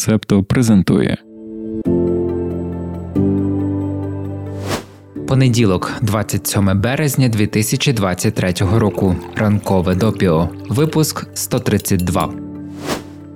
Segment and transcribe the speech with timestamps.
[0.00, 1.16] Септо презентує.
[5.28, 9.16] Понеділок, 27 березня 2023 року.
[9.36, 10.48] Ранкове допіо.
[10.68, 12.32] Випуск 132.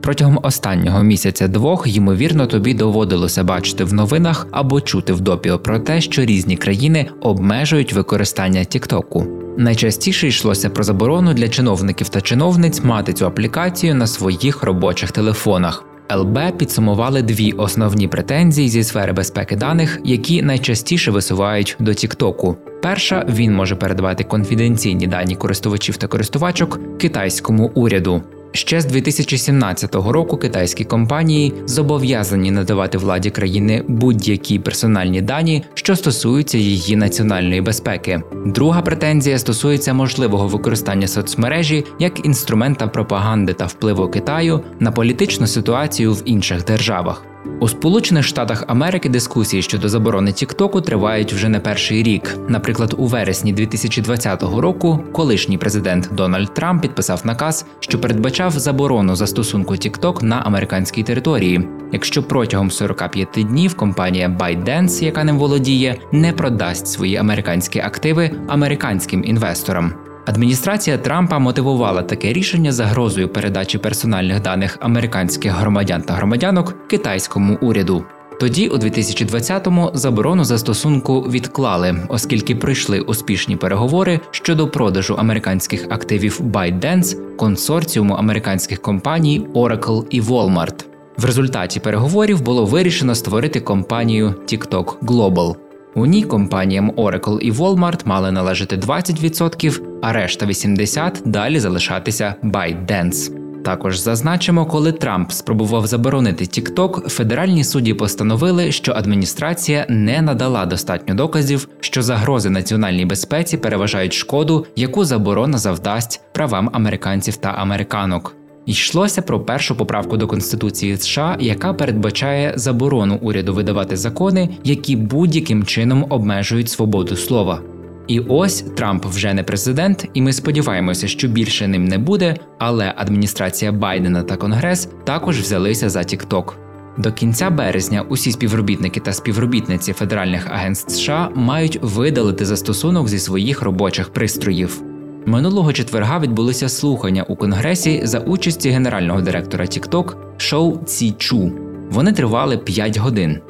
[0.01, 5.79] Протягом останнього місяця двох ймовірно тобі доводилося бачити в новинах або чути в допіо про
[5.79, 9.27] те, що різні країни обмежують використання Тіктоку.
[9.59, 15.85] Найчастіше йшлося про заборону для чиновників та чиновниць мати цю аплікацію на своїх робочих телефонах.
[16.12, 22.56] ЛБ підсумували дві основні претензії зі сфери безпеки даних, які найчастіше висувають до Тіктоку.
[22.83, 28.23] Перша він може передавати конфіденційні дані користувачів та користувачок китайському уряду.
[28.57, 36.59] Ще з 2017 року китайські компанії зобов'язані надавати владі країни будь-які персональні дані, що стосуються
[36.59, 38.23] її національної безпеки.
[38.47, 46.13] Друга претензія стосується можливого використання соцмережі як інструмента пропаганди та впливу Китаю на політичну ситуацію
[46.13, 47.34] в інших державах.
[47.61, 52.38] У Сполучених Штатах Америки дискусії щодо заборони Тіктоку тривають вже не перший рік.
[52.49, 59.74] Наприклад, у вересні 2020 року колишній президент Дональд Трамп підписав наказ, що передбачав заборону застосунку
[59.74, 61.68] TikTok на американській території.
[61.93, 69.25] Якщо протягом 45 днів компанія ByteDance, яка ним володіє, не продасть свої американські активи американським
[69.25, 70.13] інвесторам.
[70.27, 78.05] Адміністрація Трампа мотивувала таке рішення загрозою передачі персональних даних американських громадян та громадянок китайському уряду.
[78.41, 87.37] Тоді, у 2020-му, заборону застосунку відклали, оскільки пройшли успішні переговори щодо продажу американських активів ByteDance
[87.37, 90.84] консорціуму американських компаній Oracle і Walmart.
[91.17, 95.63] В результаті переговорів було вирішено створити компанію TikTok Global.
[95.97, 103.31] У ній компаніям Oracle і Walmart мали належати 20%, а решта 80% далі залишатися ByteDance.
[103.62, 111.15] Також зазначимо, коли Трамп спробував заборонити TikTok, федеральні судді постановили, що адміністрація не надала достатньо
[111.15, 118.37] доказів, що загрози національній безпеці переважають шкоду, яку заборона завдасть правам американців та американок.
[118.67, 125.65] Йшлося про першу поправку до Конституції США, яка передбачає заборону уряду видавати закони, які будь-яким
[125.65, 127.61] чином обмежують свободу слова.
[128.07, 132.37] І ось Трамп вже не президент, і ми сподіваємося, що більше ним не буде.
[132.59, 136.53] Але адміністрація Байдена та Конгрес також взялися за TikTok.
[136.99, 143.63] До кінця березня усі співробітники та співробітниці федеральних агентств США мають видалити застосунок зі своїх
[143.63, 144.94] робочих пристроїв.
[145.27, 151.53] Минулого четверга відбулися слухання у конгресі за участі генерального директора TikTok Шоу Ці Чу.
[151.91, 153.41] Вони тривали 5 годин.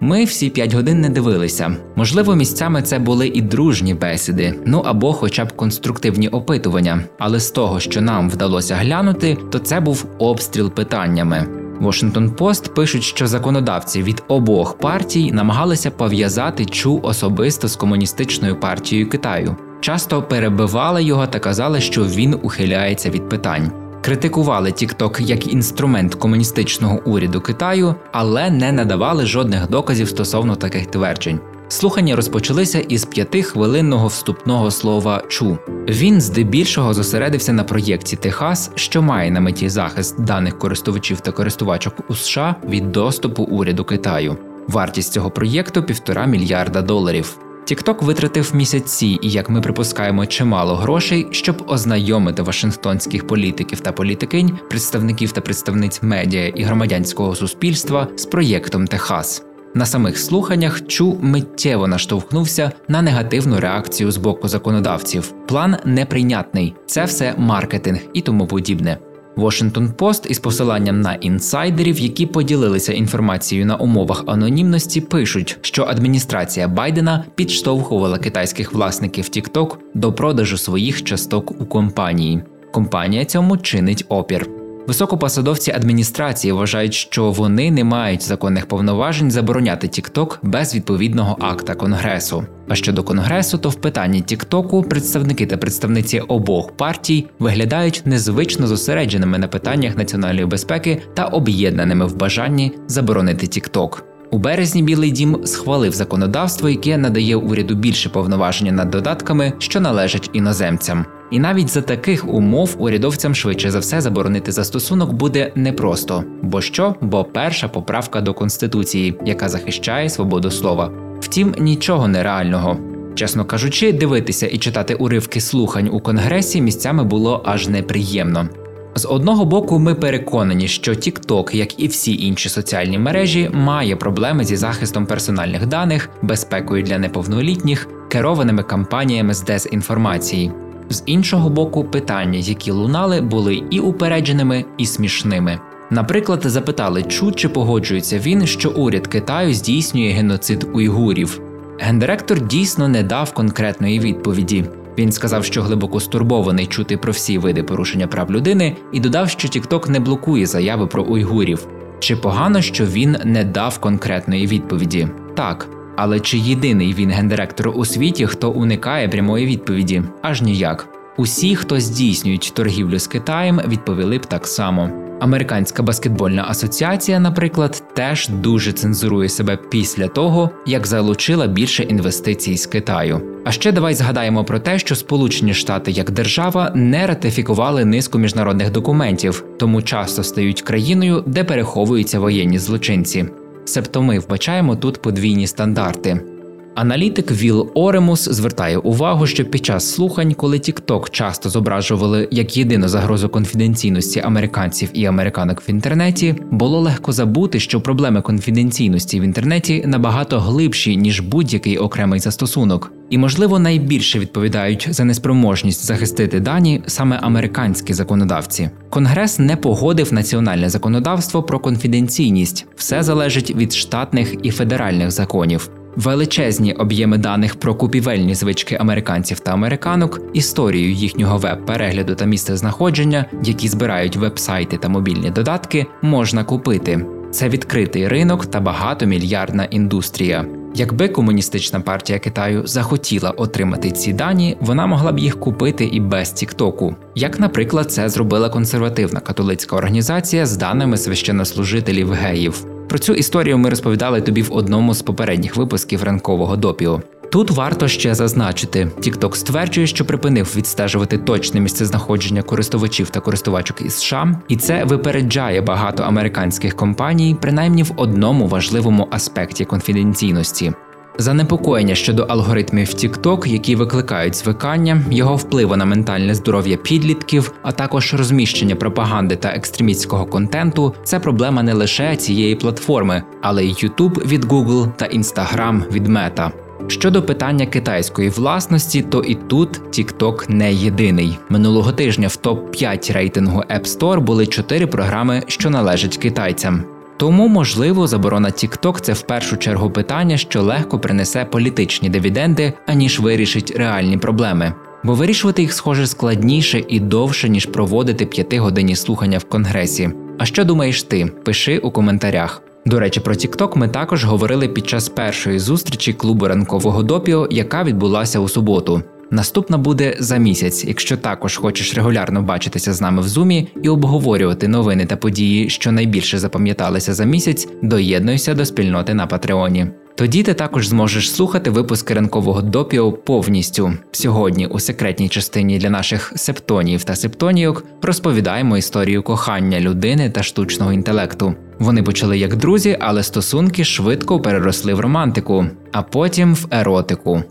[0.00, 1.76] Ми всі 5 годин не дивилися.
[1.96, 7.04] Можливо, місцями це були і дружні бесіди, ну або хоча б конструктивні опитування.
[7.18, 11.46] Але з того, що нам вдалося глянути, то це був обстріл питаннями.
[11.80, 19.08] Washington Post пишуть, що законодавці від обох партій намагалися пов'язати чу особисто з комуністичною партією
[19.08, 23.72] Китаю часто перебивали його та казали, що він ухиляється від питань.
[24.00, 31.40] Критикували TikTok як інструмент комуністичного уряду Китаю, але не надавали жодних доказів стосовно таких тверджень.
[31.68, 35.58] Слухання розпочалися із п'ятихвилинного вступного слова чу.
[35.88, 41.94] Він здебільшого зосередився на проєкті Техас, що має на меті захист даних користувачів та користувачок
[42.08, 44.36] у США від доступу уряду Китаю.
[44.68, 47.38] Вартість цього проєкту півтора мільярда доларів.
[47.66, 54.58] TikTok витратив місяці і, як ми припускаємо, чимало грошей, щоб ознайомити вашингтонських політиків та політикинь,
[54.70, 59.44] представників та представниць медіа і громадянського суспільства з проєктом Техас.
[59.74, 65.32] На самих слуханнях Чу миттєво наштовхнувся на негативну реакцію з боку законодавців.
[65.46, 68.98] План неприйнятний, це все маркетинг і тому подібне.
[69.36, 76.68] Washington Post із посиланням на інсайдерів, які поділилися інформацією на умовах анонімності, пишуть, що адміністрація
[76.68, 82.42] Байдена підштовхувала китайських власників TikTok до продажу своїх часток у компанії.
[82.72, 84.63] Компанія цьому чинить опір.
[84.86, 92.44] Високопосадовці адміністрації вважають, що вони не мають законних повноважень забороняти TikTok без відповідного акта Конгресу.
[92.68, 99.38] А щодо Конгресу, то в питанні Тіктоку представники та представниці обох партій виглядають незвично зосередженими
[99.38, 104.02] на питаннях національної безпеки та об'єднаними в бажанні заборонити TikTok.
[104.30, 110.30] У березні Білий Дім схвалив законодавство, яке надає уряду більше повноваження над додатками, що належать
[110.32, 111.06] іноземцям.
[111.34, 116.24] І навіть за таких умов урядовцям швидше за все заборонити застосунок буде непросто.
[116.42, 116.94] Бо що?
[117.00, 120.90] Бо перша поправка до конституції, яка захищає свободу слова.
[121.20, 122.76] Втім, нічого нереального.
[123.14, 128.48] Чесно кажучи, дивитися і читати уривки слухань у конгресі місцями було аж неприємно.
[128.94, 134.44] З одного боку, ми переконані, що TikTok, як і всі інші соціальні мережі, має проблеми
[134.44, 140.52] зі захистом персональних даних, безпекою для неповнолітніх, керованими кампаніями з дезінформації.
[140.90, 145.60] З іншого боку, питання, які лунали, були і упередженими, і смішними.
[145.90, 151.40] Наприклад, запитали Чу, чи погоджується він, що уряд Китаю здійснює геноцид уйгурів.
[151.80, 154.64] Гендиректор дійсно не дав конкретної відповіді.
[154.98, 159.48] Він сказав, що глибоко стурбований чути про всі види порушення прав людини, і додав, що
[159.48, 161.66] TikTok не блокує заяви про уйгурів.
[161.98, 165.08] Чи погано, що він не дав конкретної відповіді?
[165.36, 165.73] Так.
[165.96, 170.02] Але чи єдиний він гендиректор у світі, хто уникає прямої відповіді?
[170.22, 170.88] Аж ніяк.
[171.16, 174.90] Усі, хто здійснюють торгівлю з Китаєм, відповіли б так само.
[175.20, 182.66] Американська баскетбольна асоціація, наприклад, теж дуже цензурує себе після того, як залучила більше інвестицій з
[182.66, 183.20] Китаю.
[183.44, 188.72] А ще давай згадаємо про те, що Сполучені Штати як держава не ратифікували низку міжнародних
[188.72, 193.26] документів, тому часто стають країною, де переховуються воєнні злочинці.
[193.64, 196.33] Себто ми вбачаємо тут подвійні стандарти.
[196.74, 202.88] Аналітик Віл Оремус звертає увагу, що під час слухань, коли TikTok часто зображували як єдину
[202.88, 209.84] загрозу конфіденційності американців і американок в інтернеті, було легко забути, що проблеми конфіденційності в інтернеті
[209.86, 217.18] набагато глибші ніж будь-який окремий застосунок, і, можливо, найбільше відповідають за неспроможність захистити дані саме
[217.22, 218.70] американські законодавці.
[218.90, 225.70] Конгрес не погодив національне законодавство про конфіденційність, все залежить від штатних і федеральних законів.
[225.96, 233.24] Величезні об'єми даних про купівельні звички американців та американок, історію їхнього веб-перегляду та місце знаходження,
[233.42, 237.06] які збирають веб-сайти та мобільні додатки, можна купити.
[237.30, 240.63] Це відкритий ринок та багатомільярдна індустрія.
[240.76, 246.32] Якби комуністична партія Китаю захотіла отримати ці дані, вона могла б їх купити і без
[246.32, 246.96] Тіктоку.
[247.14, 252.66] Як, наприклад, це зробила консервативна католицька організація з даними священнослужителів геїв.
[252.88, 257.02] Про цю історію ми розповідали тобі в одному з попередніх випусків ранкового допіо.
[257.34, 263.94] Тут варто ще зазначити, TikTok стверджує, що припинив відстежувати точне місцезнаходження користувачів та користувачок із
[263.94, 270.72] США, і це випереджає багато американських компаній, принаймні в одному важливому аспекті конфіденційності.
[271.18, 278.14] Занепокоєння щодо алгоритмів TikTok, які викликають звикання, його впливу на ментальне здоров'я підлітків, а також
[278.14, 284.44] розміщення пропаганди та екстремістського контенту це проблема не лише цієї платформи, але й YouTube від
[284.44, 286.63] Google та Instagram від Meta.
[286.88, 291.38] Щодо питання китайської власності, то і тут TikTok не єдиний.
[291.48, 296.84] Минулого тижня в топ 5 рейтингу App Store були чотири програми, що належать китайцям.
[297.16, 303.20] Тому, можливо, заборона TikTok– це в першу чергу питання, що легко принесе політичні дивіденди, аніж
[303.20, 304.72] вирішить реальні проблеми.
[305.04, 310.10] Бо вирішувати їх схоже складніше і довше, ніж проводити п'ятигодинні слухання в конгресі.
[310.38, 311.26] А що думаєш ти?
[311.44, 312.62] Пиши у коментарях.
[312.86, 317.84] До речі, про TikTok ми також говорили під час першої зустрічі клубу ранкового допіо, яка
[317.84, 319.02] відбулася у суботу.
[319.30, 324.68] Наступна буде за місяць, якщо також хочеш регулярно бачитися з нами в зумі і обговорювати
[324.68, 329.86] новини та події, що найбільше запам'яталися за місяць, доєднуйся до спільноти на Патреоні.
[330.16, 333.92] Тоді ти також зможеш слухати випуски ранкового допіо повністю.
[334.12, 340.92] Сьогодні у секретній частині для наших септонів та септонійок розповідаємо історію кохання людини та штучного
[340.92, 341.54] інтелекту.
[341.78, 347.42] Вони почали як друзі, але стосунки швидко переросли в романтику, а потім в еротику.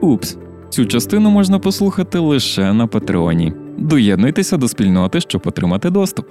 [0.00, 0.36] Упс.
[0.70, 3.52] Цю частину можна послухати лише на Патреоні.
[3.78, 6.26] Доєднуйтеся до спільноти, щоб отримати доступ.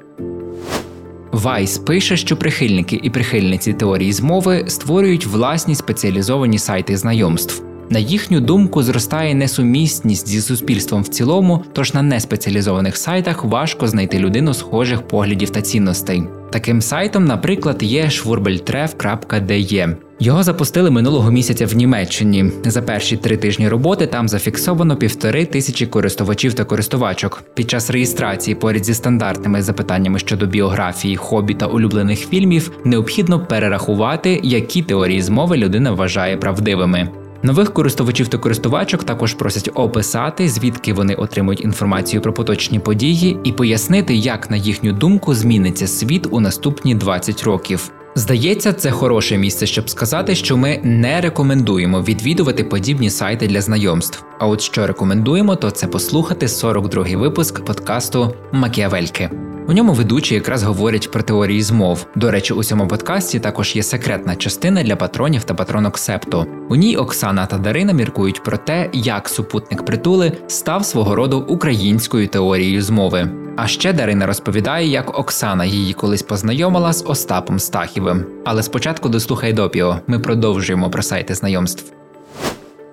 [1.31, 7.63] Вайс пише, що прихильники і прихильниці теорії змови створюють власні спеціалізовані сайти знайомств.
[7.89, 14.19] На їхню думку, зростає несумісність зі суспільством в цілому, тож на неспеціалізованих сайтах важко знайти
[14.19, 16.23] людину схожих поглядів та цінностей.
[16.49, 19.95] Таким сайтом, наприклад, є schwurbeltreff.de.
[20.19, 22.51] Його запустили минулого місяця в Німеччині.
[22.65, 27.43] За перші три тижні роботи там зафіксовано півтори тисячі користувачів та користувачок.
[27.53, 34.39] Під час реєстрації поряд зі стандартними запитаннями щодо біографії, хобі та улюблених фільмів необхідно перерахувати,
[34.43, 37.09] які теорії змови людина вважає правдивими.
[37.43, 43.51] Нових користувачів та користувачок також просять описати, звідки вони отримують інформацію про поточні події, і
[43.51, 47.91] пояснити, як на їхню думку зміниться світ у наступні 20 років.
[48.15, 54.23] Здається, це хороше місце, щоб сказати, що ми не рекомендуємо відвідувати подібні сайти для знайомств.
[54.39, 59.46] А от що рекомендуємо, то це послухати 42-й випуск подкасту Макіавельки.
[59.69, 62.07] У ньому ведучі якраз говорять про теорії змов.
[62.15, 66.45] До речі, у цьому подкасті також є секретна частина для патронів та патронок Септо.
[66.69, 72.27] У ній Оксана та Дарина міркують про те, як супутник притули став свого роду українською
[72.27, 73.29] теорією змови.
[73.57, 78.25] А ще Дарина розповідає, як Оксана її колись познайомила з Остапом Стахівим.
[78.45, 79.97] Але спочатку дослухай допіо.
[80.07, 81.96] Ми продовжуємо про сайти знайомств.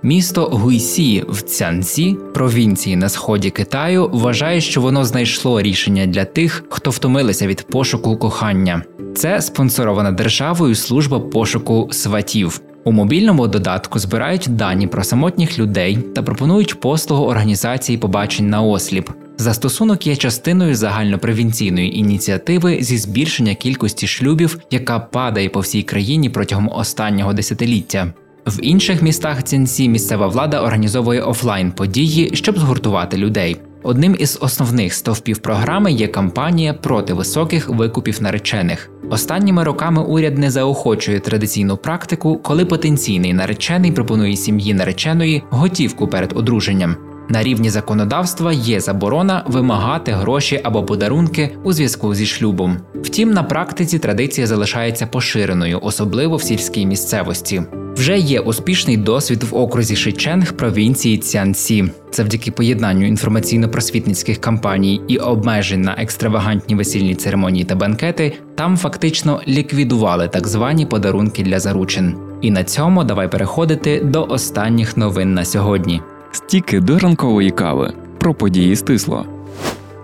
[0.05, 6.65] Місто Гуйсі в Цянзі, провінції на сході Китаю, вважає, що воно знайшло рішення для тих,
[6.69, 8.83] хто втомилися від пошуку кохання.
[9.17, 12.61] Це спонсорована державою служба пошуку сватів.
[12.85, 19.11] У мобільному додатку збирають дані про самотніх людей та пропонують послугу організації побачень на осліп.
[19.39, 26.71] Застосунок є частиною загальнопровінційної ініціативи зі збільшення кількості шлюбів, яка падає по всій країні протягом
[26.75, 28.13] останнього десятиліття.
[28.47, 33.57] В інших містах Цінсі місцева влада організовує офлайн події, щоб згуртувати людей.
[33.83, 38.91] Одним із основних стовпів програми є кампанія проти високих викупів наречених.
[39.11, 46.33] Останніми роками уряд не заохочує традиційну практику, коли потенційний наречений пропонує сім'ї нареченої готівку перед
[46.37, 46.97] одруженням.
[47.29, 52.77] На рівні законодавства є заборона вимагати гроші або подарунки у зв'язку зі шлюбом.
[53.03, 57.63] Втім, на практиці традиція залишається поширеною, особливо в сільській місцевості.
[57.97, 61.85] Вже є успішний досвід в окрузі Шиченг провінції Цянсі.
[62.13, 70.29] Завдяки поєднанню інформаційно-просвітницьких кампаній і обмежень на екстравагантні весільні церемонії та банкети, там фактично ліквідували
[70.29, 72.15] так звані подарунки для заручин.
[72.43, 76.01] І на цьому давай переходити до останніх новин на сьогодні.
[76.33, 79.27] Стіки до ранкової кави про події стисло.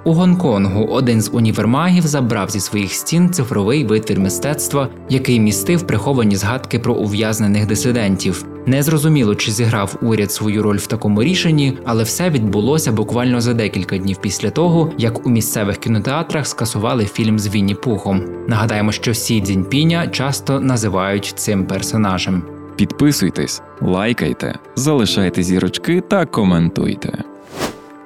[0.04, 6.36] У Гонконгу один з універмагів забрав зі своїх стін цифровий витвір мистецтва, який містив приховані
[6.36, 8.44] згадки про ув'язнених дисидентів.
[8.66, 13.98] Незрозуміло, чи зіграв уряд свою роль в такому рішенні, але все відбулося буквально за декілька
[13.98, 18.24] днів після того, як у місцевих кінотеатрах скасували фільм з Вінні Пухом.
[18.48, 22.42] Нагадаємо, що Сі Цзіньпіня часто називають цим персонажем.
[22.76, 27.24] Підписуйтесь, лайкайте, залишайте зірочки та коментуйте.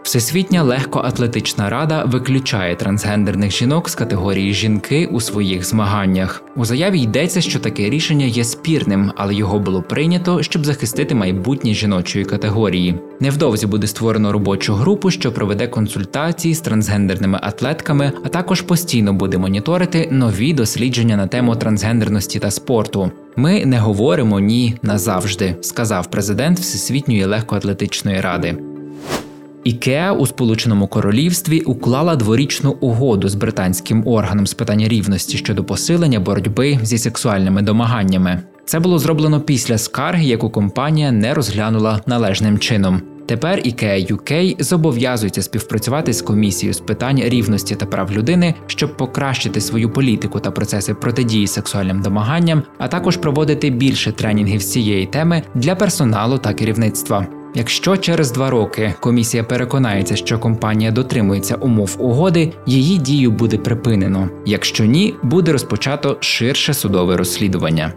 [0.04, 6.42] Всесвітня легкоатлетична рада виключає трансгендерних жінок з категорії жінки у своїх змаганнях.
[6.56, 11.74] У заяві йдеться, що таке рішення є спірним, але його було прийнято, щоб захистити майбутнє
[11.74, 12.94] жіночої категорії.
[13.20, 19.38] Невдовзі буде створено робочу групу, що проведе консультації з трансгендерними атлетками, а також постійно буде
[19.38, 23.10] моніторити нові дослідження на тему трансгендерності та спорту.
[23.36, 28.73] Ми не говоримо ні назавжди, сказав президент Всесвітньої легкоатлетичної ради.
[29.64, 36.20] Ікеа у Сполученому Королівстві уклала дворічну угоду з британським органом з питання рівності щодо посилення
[36.20, 38.42] боротьби зі сексуальними домаганнями.
[38.64, 43.02] Це було зроблено після скарги, яку компанія не розглянула належним чином.
[43.26, 49.60] Тепер IKEA UK зобов'язується співпрацювати з комісією з питань рівності та прав людини, щоб покращити
[49.60, 55.42] свою політику та процеси протидії сексуальним домаганням, а також проводити більше тренінгів з цієї теми
[55.54, 57.26] для персоналу та керівництва.
[57.56, 64.28] Якщо через два роки комісія переконається, що компанія дотримується умов угоди, її дію буде припинено.
[64.46, 67.92] Якщо ні, буде розпочато ширше судове розслідування.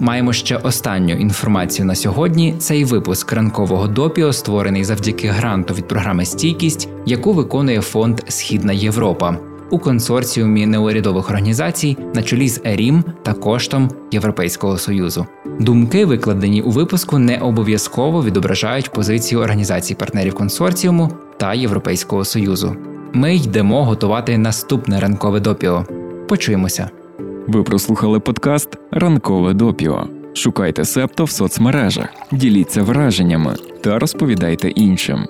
[0.00, 2.54] Маємо ще останню інформацію на сьогодні.
[2.58, 9.36] Цей випуск ранкового допіо створений завдяки гранту від програми Стійкість, яку виконує фонд Східна Європа
[9.70, 15.26] у консорціумі неурядових організацій на чолі з ЕРІМ та коштом Європейського союзу.
[15.60, 22.76] Думки, викладені у випуску, не обов'язково відображають позицію організацій партнерів консорціуму та Європейського союзу.
[23.12, 25.86] Ми йдемо готувати наступне ранкове допіо.
[26.28, 26.90] Почуємося.
[27.46, 30.06] Ви прослухали подкаст Ранкове допіо.
[30.34, 35.26] Шукайте септо в соцмережах, діліться враженнями та розповідайте іншим.